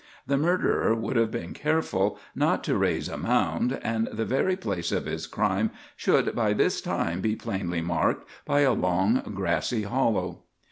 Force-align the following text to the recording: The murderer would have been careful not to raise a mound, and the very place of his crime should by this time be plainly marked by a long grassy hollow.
The 0.25 0.35
murderer 0.35 0.95
would 0.95 1.15
have 1.15 1.29
been 1.29 1.53
careful 1.53 2.17
not 2.33 2.63
to 2.63 2.75
raise 2.75 3.07
a 3.07 3.19
mound, 3.19 3.79
and 3.83 4.07
the 4.11 4.25
very 4.25 4.55
place 4.55 4.91
of 4.91 5.05
his 5.05 5.27
crime 5.27 5.69
should 5.95 6.33
by 6.35 6.53
this 6.53 6.81
time 6.81 7.21
be 7.21 7.35
plainly 7.35 7.81
marked 7.81 8.27
by 8.43 8.61
a 8.61 8.73
long 8.73 9.21
grassy 9.35 9.83
hollow. 9.83 10.41